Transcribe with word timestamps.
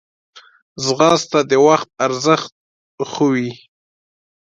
ځغاسته 0.83 1.39
د 1.49 1.51
وخت 1.67 1.89
ارزښت 2.05 2.51
ښووي 3.11 3.51